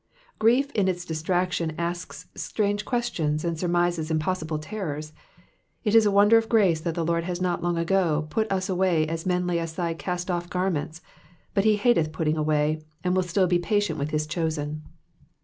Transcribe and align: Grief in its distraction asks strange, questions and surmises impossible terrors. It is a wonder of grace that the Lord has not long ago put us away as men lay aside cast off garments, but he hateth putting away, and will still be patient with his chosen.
Grief 0.39 0.71
in 0.71 0.87
its 0.87 1.05
distraction 1.05 1.75
asks 1.77 2.25
strange, 2.33 2.85
questions 2.85 3.45
and 3.45 3.59
surmises 3.59 4.09
impossible 4.09 4.57
terrors. 4.57 5.13
It 5.83 5.93
is 5.93 6.07
a 6.07 6.11
wonder 6.11 6.39
of 6.39 6.49
grace 6.49 6.81
that 6.81 6.95
the 6.95 7.05
Lord 7.05 7.25
has 7.25 7.39
not 7.39 7.61
long 7.61 7.77
ago 7.77 8.25
put 8.31 8.51
us 8.51 8.67
away 8.67 9.05
as 9.07 9.27
men 9.27 9.45
lay 9.45 9.59
aside 9.59 9.99
cast 9.99 10.31
off 10.31 10.49
garments, 10.49 11.03
but 11.53 11.65
he 11.65 11.75
hateth 11.75 12.11
putting 12.11 12.35
away, 12.35 12.81
and 13.03 13.15
will 13.15 13.21
still 13.21 13.45
be 13.45 13.59
patient 13.59 13.99
with 13.99 14.09
his 14.09 14.25
chosen. 14.25 14.81